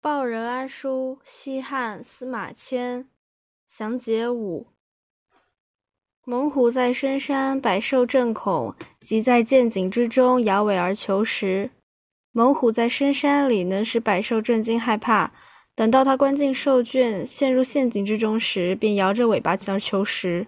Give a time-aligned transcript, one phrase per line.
[0.00, 3.08] 报任安书，西汉司马迁。
[3.68, 4.68] 详解五：
[6.24, 11.70] 猛虎在深山，百兽震恐，即在陷阱之中摇尾而求食。
[12.30, 15.32] 猛虎在深山里能使百兽震惊害怕，
[15.74, 20.46] 等到它关进兽圈，陷入陷阱之中时，便摇着尾巴而求食。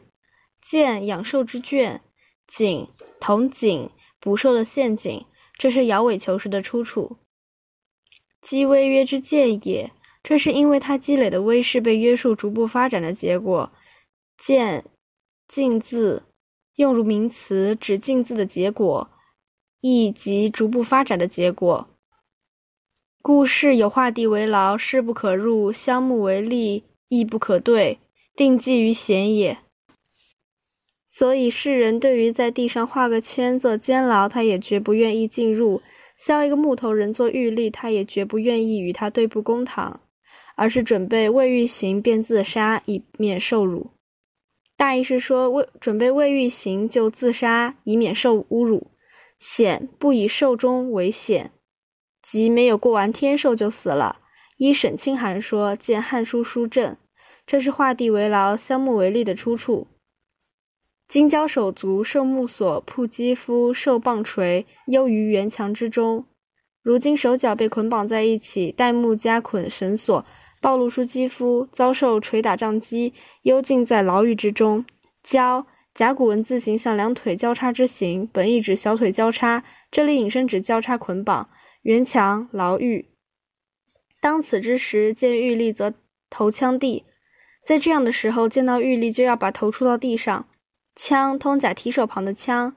[0.63, 2.01] 见养兽之圈，
[2.47, 2.89] 井
[3.19, 3.91] 同井，
[4.21, 5.27] 捕兽的陷阱，
[5.59, 7.17] 这是摇尾求食的出处。
[8.43, 9.91] 积威约之见也，
[10.23, 13.71] 这是因为它积累的威势被约束，逐步发展的结果。
[14.39, 14.85] 见
[15.47, 16.23] 静字
[16.77, 19.11] 用如名词，指静字的结果，
[19.81, 21.89] 亦即逐步发展的结果。
[23.23, 27.99] 故事有画地为牢，势不可入；相木为利，亦不可对。
[28.35, 29.59] 定计于险也。
[31.11, 35.83] 所以世人对于在地上画个圈做监牢，他也绝不愿意进入。
[36.23, 40.01] 削一个木头人做狱吏，他也绝不愿意与他对簿公堂，
[40.55, 43.91] 而是准备未欲行便自杀，以免受辱。
[44.77, 48.89] 大意是说，未准备未欲行就自杀，以免受侮辱。
[49.39, 51.53] 险不以寿终为险，
[52.23, 54.19] 即没有过完天寿就死了。
[54.59, 56.93] 依沈清寒说，见《汉书·书证》，
[57.47, 59.87] 这是画地为牢，削木为利的出处。
[61.11, 66.25] 金交手足，受木锁，铺肌肤，受棒锤，幽于垣墙之中。
[66.85, 70.25] 如今手脚被捆绑在一起，戴木枷捆绳索，
[70.61, 74.85] 暴露出肌肤，遭受捶打杖击，幽禁在牢狱之中。
[75.25, 81.51] 交甲骨文字形像两腿交叉之形，本意指小腿交叉，这里引申指交叉捆绑。
[81.83, 83.09] 垣墙牢狱。
[84.21, 85.93] 当此之时，见玉立则
[86.31, 87.03] 头枪地，
[87.65, 90.47] 在这样的时候，见到玉立就要把头触到地上。
[90.95, 92.77] 枪，通假提手旁的枪。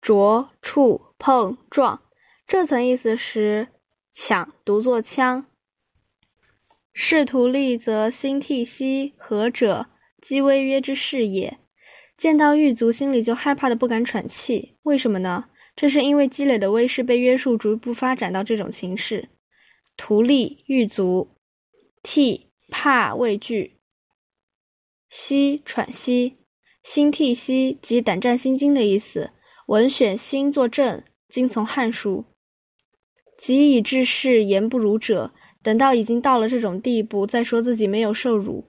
[0.00, 2.02] 啄、触、碰、撞，
[2.46, 3.68] 这层意思是
[4.12, 5.46] 抢，读作枪。
[6.92, 9.86] 仕途利，则心涕兮，何者？
[10.20, 11.58] 积威约之势也。
[12.16, 14.76] 见到狱卒，心里就害怕的不敢喘气。
[14.82, 15.48] 为什么呢？
[15.76, 19.28] 这是因为积累的威势被约束，逐步发展到这种形式。
[19.96, 21.36] 图利，狱卒。
[22.02, 23.78] 涕，怕，畏惧。
[25.08, 26.38] 息，喘息。
[26.82, 29.30] 心涕兮，即胆战心惊的意思。
[29.66, 32.24] 文选心作证，今从《汉书》。
[33.36, 35.32] 及以治世，言不如者。
[35.62, 38.64] 等到已经到了这种地步，再说自己没有受辱，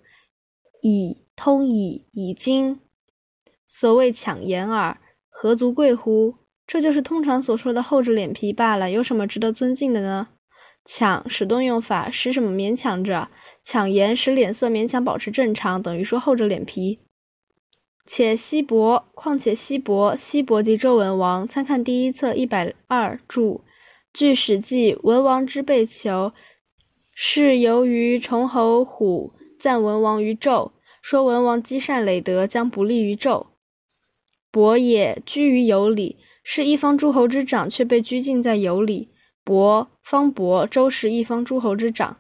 [0.81, 2.79] 以通以已经。
[3.67, 4.99] 所谓抢言耳，
[5.29, 6.35] 何足贵乎？
[6.67, 8.91] 这就是通常所说的厚着脸皮罢了。
[8.91, 10.27] 有什么值得尊敬的呢？
[10.85, 13.29] 抢使动用法，使什么勉强着？
[13.63, 16.99] 抢言使脸色勉强保持正常，等于说厚着脸皮。
[18.11, 21.47] 且西伯，况且西伯，西伯即周文王。
[21.47, 23.63] 参看第一册一百二注。
[24.11, 26.33] 据《史记》，文王之被囚，
[27.13, 30.71] 是由于崇侯虎赞文王于纣，
[31.03, 33.45] 说文王积善累德，将不利于纣。
[34.49, 39.09] 伯也居于有里，是一方诸侯之长，却被拘禁在有里。
[39.43, 42.17] 伯方伯，周时一方诸侯之长。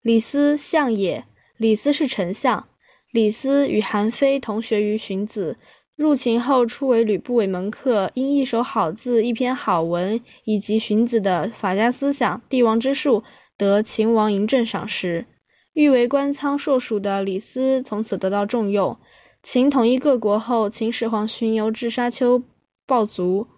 [0.00, 1.26] 李斯相也，
[1.58, 2.69] 李斯是丞相。
[3.12, 5.56] 李斯与韩非同学于荀子，
[5.96, 13.24] 入秦后初为吕不韦门客，因一手好字、一篇好文，以及荀子的法家思想、帝王之术，
[13.56, 15.26] 得秦王嬴政赏识。
[15.72, 18.96] 欲为官仓硕鼠的李斯，从此得到重用。
[19.42, 22.42] 秦统一各国后，秦始皇巡游至沙丘
[22.86, 23.48] 暴卒，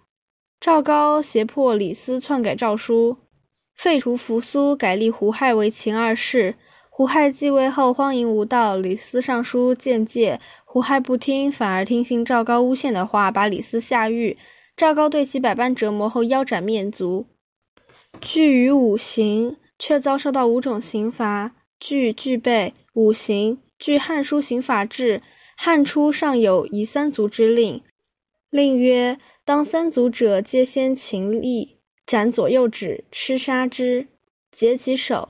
[0.59, 3.17] 赵高胁迫李斯篡改诏书，
[3.75, 6.55] 废除扶苏，改立胡亥为秦二世。
[6.95, 14.37] 胡亥继位后荒淫无道，李斯上书谏戒，胡亥不听，反而听信赵高诬陷的话，把李斯下狱。
[14.77, 17.25] 赵高对其百般折磨后，腰斩面族。
[18.21, 21.55] 具于五刑，却遭受到五种刑罚。
[21.79, 25.17] 具具备五刑，据《汉书刑法志》，
[25.57, 27.81] 汉初尚有夷三族之令，
[28.51, 34.09] 令曰：当三族者，皆先秦立，斩左右指，吃杀之，
[34.51, 35.29] 截其手。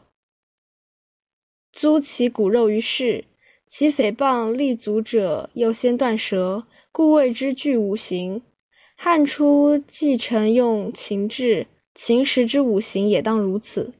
[1.73, 3.25] 租其骨肉于市，
[3.67, 8.43] 其诽谤立足者，又先断舌，故谓之具五行。
[8.95, 11.65] 汉初继承用秦制，
[11.95, 13.91] 秦时之五行也当如此。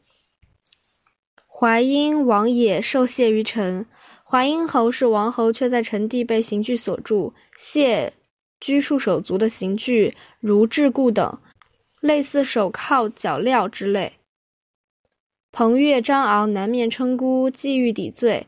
[1.48, 3.86] 淮阴王也受谢于臣，
[4.24, 8.14] 淮阴侯是王侯，却在臣地被刑具所住，谢
[8.60, 11.40] 拘束手足的刑具，如桎梏等，
[12.02, 14.14] 类似手铐、脚镣之类。
[15.56, 18.48] 彭越、张敖南面称孤，既欲抵罪。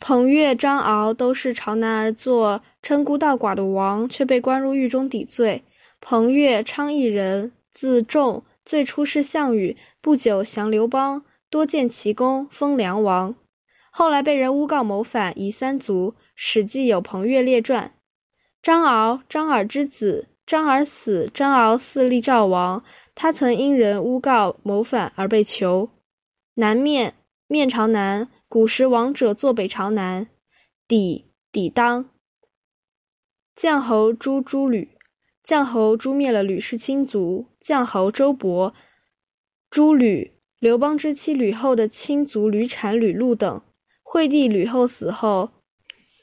[0.00, 5.62] 彭越、张敖都是朝南而坐，称孤道寡的王，却被关入狱中抵罪。
[6.00, 13.34] 彭越，昌邑人，字仲，最初是项羽，不久降刘邦，多建奇功，封梁王。
[13.90, 17.92] 后来被人诬告谋反，夷三族，《史记》有彭越列传。
[18.62, 20.28] 张敖，张耳之子。
[20.46, 22.82] 张耳死，张敖嗣立赵王。
[23.14, 25.90] 他曾因人诬告谋反而被囚。
[26.56, 27.14] 南面，
[27.48, 28.28] 面朝南。
[28.48, 30.28] 古时王者坐北朝南。
[30.86, 32.08] 抵，抵当。
[33.56, 34.90] 绛侯诛诸吕。
[35.44, 37.48] 绛侯诛灭了吕氏亲族。
[37.60, 38.72] 绛侯周勃
[39.68, 40.34] 诛吕。
[40.60, 43.60] 刘邦之妻吕后的亲族吕产、吕禄等。
[44.04, 45.50] 惠帝吕后死后。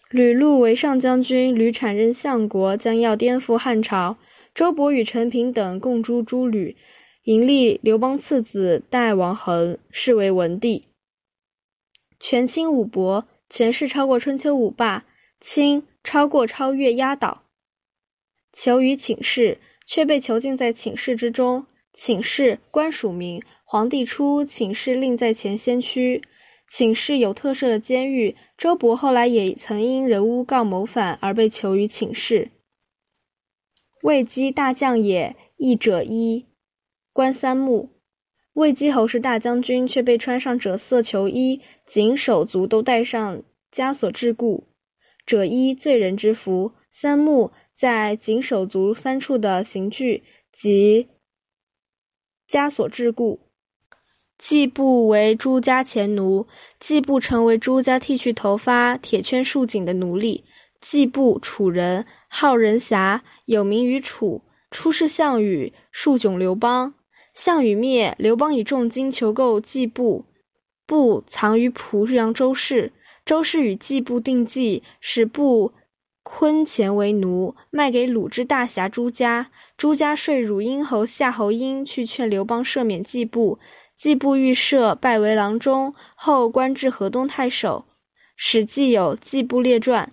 [0.10, 4.18] 吕禄为上将军，吕产任相国，将要颠覆汉朝。
[4.56, 6.78] 周勃与陈平等共诛诸吕，
[7.26, 10.88] 迎立刘邦次子代王恒，是为文帝。
[12.20, 15.06] 权倾五伯，权势超过春秋五霸，
[15.40, 17.44] 倾超过超越压倒。
[18.52, 21.68] 囚于寝室，却被囚禁在寝室之中。
[21.94, 26.24] 寝室官署名，皇帝出，寝室令在前先驱。
[26.68, 32.50] 寝室有特设的监狱，周勃后来也曾因人诬告谋反而被囚于寝室。
[34.02, 36.48] 魏姬大将也，义者一，
[37.22, 37.92] 冠三木。
[38.54, 44.64] 魏姬侯是大将军，却被穿上赭色囚衣，颈手足都带上枷锁桎梏。
[45.28, 51.10] 赭衣罪人之服，三木在颈手足三处的刑具及
[52.50, 53.38] 枷锁桎梏。
[54.40, 56.48] 季布为朱家前奴，
[56.80, 60.44] 季布成为朱家剃去头发、铁圈束颈的奴隶。
[60.82, 64.42] 季布，楚人，号人侠，有名于楚。
[64.72, 66.96] 出仕项羽，数窘刘邦。
[67.44, 70.26] 项羽灭，刘邦以重金求购季布，
[70.86, 72.94] 布藏于濮阳周氏。
[73.26, 75.74] 周氏与季布定计，使布
[76.22, 79.50] 昆钱为奴，卖给鲁之大侠朱家。
[79.76, 83.58] 朱家遂汝阴侯夏侯婴去劝刘邦赦免季布。
[83.98, 87.86] 季布欲赦，拜为郎中，后官至河东太守。
[88.36, 90.12] 《史记》有季布列传。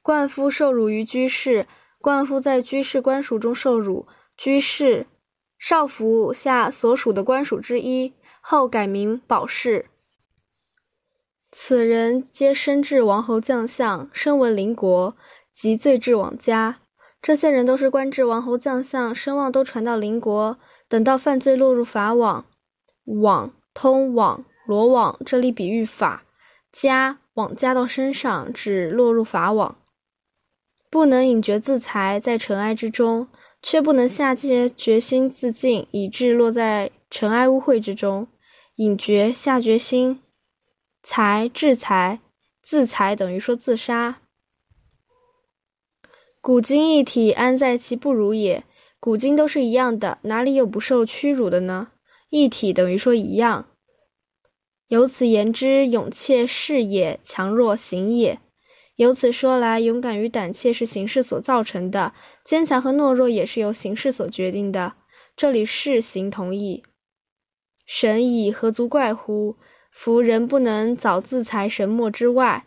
[0.00, 1.66] 灌夫受辱于居士，
[2.00, 4.06] 灌夫在居士官署中受辱，
[4.38, 5.06] 居士
[5.58, 9.86] 少府下所属的官署之一，后改名保氏。
[11.52, 15.16] 此人皆身至王侯将相，声闻邻国，
[15.54, 16.78] 及罪至往家。
[17.22, 20.58] 这些人都是官至王侯将相，声望都传到邻国。
[20.88, 22.44] 等到犯罪落入法网，
[23.04, 26.22] 网通网罗网，这里比喻法
[26.70, 29.76] 加网加到身上，指落入法网。
[30.96, 33.28] 不能引决自裁，在尘埃之中，
[33.60, 38.28] 却不能下决决心自尽，以致落在尘埃污秽之中。
[38.76, 40.22] 引决下决心，
[41.02, 42.20] 裁制裁，
[42.62, 44.22] 自裁等于说自杀。
[46.40, 48.64] 古今一体，安在其不如也？
[48.98, 51.88] 古今都是一样的，哪里有不受屈辱的呢？
[52.30, 53.66] 一体等于说一样。
[54.88, 58.40] 由此言之，勇怯是也，强弱行也。
[58.96, 62.14] 由此说来，勇敢与胆怯是形势所造成的，
[62.44, 64.94] 坚强和懦弱也是由形势所决定的。
[65.36, 66.82] 这里是形同义。
[67.84, 69.56] 神以，何足怪乎？
[69.92, 72.64] 夫人不能早自裁神墨之外，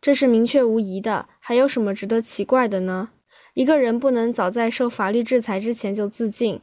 [0.00, 1.28] 这是明确无疑的。
[1.40, 3.10] 还有什么值得奇怪的呢？
[3.54, 6.60] 一个人不能早在受法律制裁之前就自尽。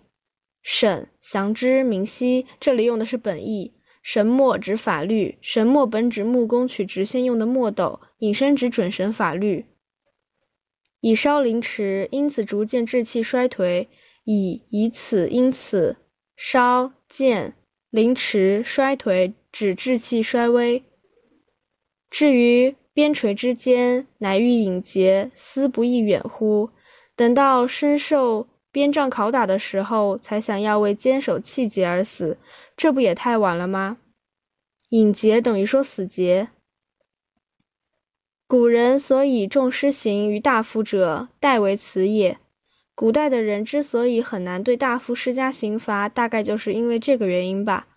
[0.61, 3.73] 审详之明晰，这里用的是本意。
[4.01, 9.65] 神墨指法律，神墨本指木工取直线用的墨斗，引申指准绳法律。
[10.99, 13.87] 以烧凌迟，因此逐渐志气衰颓。
[14.23, 15.97] 以以此因此
[16.37, 17.55] 烧渐
[17.89, 20.83] 凌迟衰颓，指志气衰微。
[22.11, 26.69] 至于边陲之间，乃欲引节，思不亦远乎？
[27.15, 32.37] 等到身受鞭杖拷打的时候，才想要为坚守气节而死，
[32.77, 33.97] 这不也太晚了吗？
[34.89, 36.49] 隐节等于说死节。
[38.47, 42.37] 古人所以重施刑于大夫者，代为此也。
[42.93, 47.87] 古代的人之所以很难对大夫施加刑罚，大概就是因为这个原因吧。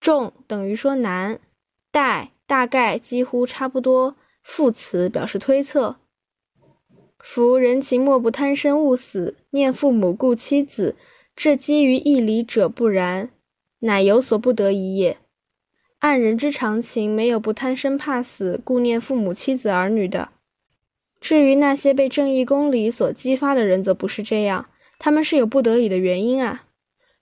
[0.00, 1.40] 重等于说难，
[1.90, 5.96] 代大概几乎差不多，副词表示推测。
[7.18, 10.96] 夫人情莫不贪生勿死，念父母顾妻子，
[11.36, 13.30] 这基于义理者不然，
[13.80, 15.18] 乃有所不得已也。
[15.98, 20.28] 按人之常情，没有不贪生怕死、顾念父母妻子儿女的。
[21.20, 24.66] 至于那些被正义公理所激发的人，则不是这样，
[25.00, 26.66] 他们是有不得已的原因啊。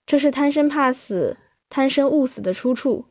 [0.05, 1.37] 这是贪生怕死、
[1.69, 3.05] 贪生勿死的出处。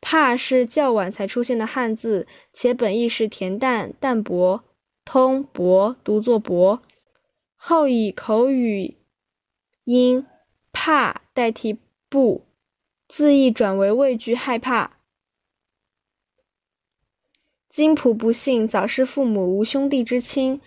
[0.00, 4.64] 怕是较晚才出现的汉字，且本意是恬淡淡泊。
[5.04, 6.80] 通薄读作薄，
[7.56, 8.96] 后以口语
[9.84, 10.26] 音
[10.72, 11.78] 怕代替
[12.08, 12.44] 不，
[13.08, 14.98] 字义转为畏惧害怕。
[17.68, 20.60] 金仆不幸，早失父母，无兄弟之亲，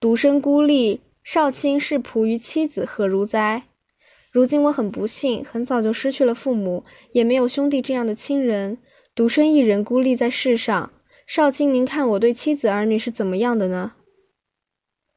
[0.00, 3.64] 独生孤立，少卿是仆于妻子，何如哉？
[4.30, 8.78] 如今我很不幸，很早就失去了父母，也没有兄弟这样的亲人，
[9.14, 10.92] 独身一人孤立在世上。
[11.30, 13.92] 少卿，您看我对妻子儿女是怎么样的呢？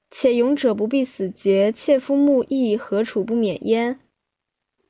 [0.10, 3.98] 且勇者不必死节，切夫慕义，何处不免焉？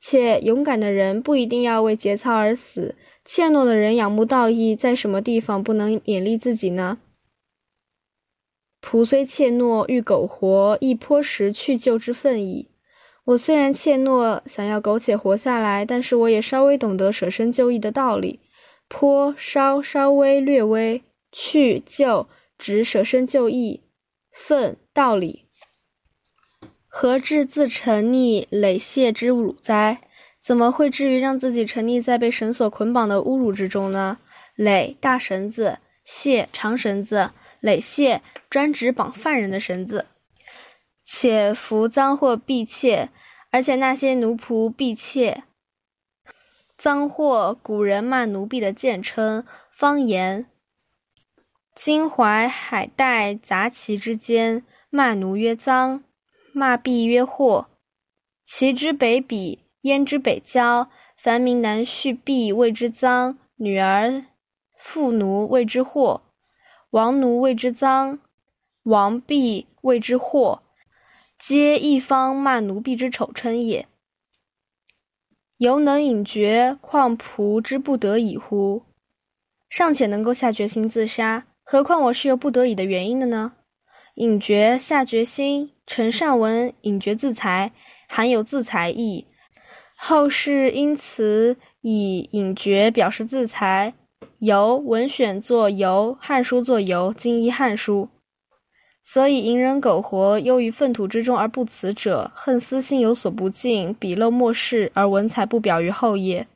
[0.00, 2.96] 且勇敢的人不一定要为节操而死。
[3.24, 6.98] 怯懦的人仰慕道义，在什么地方不能勉励自己呢？
[8.82, 12.68] 仆虽怯懦，欲苟活，亦颇识去救之分矣。
[13.26, 18.40] 我虽然怯懦，想要苟且活下来，但是我也稍微懂得舍身救义的道理。
[18.88, 21.00] 颇、稍、稍微、略微、
[21.32, 23.82] 去、就，指舍身救义。
[24.30, 25.46] 愤，道理。
[26.86, 30.02] 何至自沉溺累谢之辱哉？
[30.40, 34.18] 怎么会至于让自己沉溺在被绳索捆绑的侮辱之中呢？
[34.54, 38.20] 累大绳子，谢长绳子，累谢
[38.50, 40.06] 专指绑犯人的绳子。
[41.04, 43.08] 且服赃货婢妾，
[43.50, 45.44] 而且那些奴仆婢妾，
[46.76, 50.46] 赃货古人骂奴婢的贱称方言。
[51.74, 56.02] 今淮海带杂齐之间，骂奴曰赃，
[56.52, 57.68] 骂婢曰货。
[58.44, 59.58] 其之北鄙。
[59.82, 64.26] 焉之北郊，凡民男婿婢谓之赃，女儿
[64.78, 66.22] 妇奴谓之货，
[66.90, 68.20] 王奴谓之赃，
[68.84, 70.62] 王婢谓之货，
[71.36, 73.88] 皆一方骂奴婢之丑称也。
[75.56, 78.84] 犹能隐绝，况仆之不得已乎？
[79.68, 83.52] 尚且能够下决心自杀，何况我是有不得已的原因的呢？
[84.14, 87.72] 隐决下决心，臣上文隐决自裁，
[88.08, 89.26] 含有自裁意。
[89.96, 93.94] 后世因此以隐决表示自裁，
[94.38, 98.08] 由文选作由，汉书作由，今依汉书。
[99.04, 106.46] 所以隐忍苟活，忧于粪土之中而不辞者，恨私心有所不尽，鄙陋末世而文采不表于后也。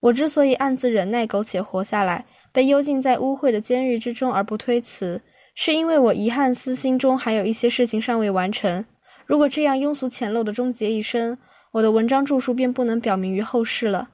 [0.00, 5.22] 我之所以暗自忍耐苟且活下来，被幽禁在污秽的监狱之中而不推辞，
[5.54, 8.84] 是因为我遗憾私心中还有一些事情尚未完成。
[9.26, 11.38] 如果这样庸俗浅陋的终结一生，
[11.72, 14.10] 我的文章著述便不能表明于后世了。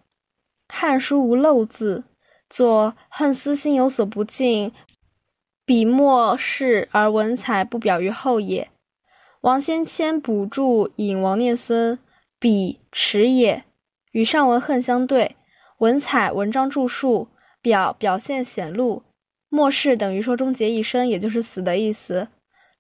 [0.73, 2.04] 《汉书》无漏字，
[2.49, 4.73] 作恨私心有所不尽，
[5.64, 8.68] 笔墨事而文采不表于后也。
[9.40, 11.99] 王先谦补注引王念孙，
[12.38, 13.64] 笔迟也，
[14.12, 15.37] 与上文恨相对。
[15.78, 17.28] 文采文章著述，
[17.68, 19.02] 表表现显露，
[19.50, 22.22] 末世等于说终结一生，也就是死的意思。《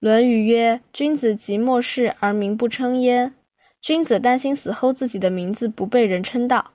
[0.00, 3.34] 论语》曰：“君子及末世而名不称焉。”
[3.82, 6.72] 君子担心死后自己的名字不被人称道。